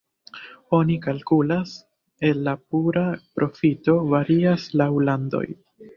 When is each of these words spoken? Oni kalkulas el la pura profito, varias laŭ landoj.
Oni 0.77 0.93
kalkulas 1.03 1.75
el 2.29 2.41
la 2.47 2.55
pura 2.73 3.03
profito, 3.41 3.99
varias 4.17 4.67
laŭ 4.83 4.93
landoj. 5.11 5.45